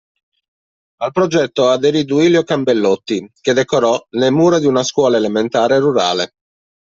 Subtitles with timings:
[1.01, 6.31] Al progetto aderì Duilio Cambellotti che decorò le mura di una scuola elementare rurale.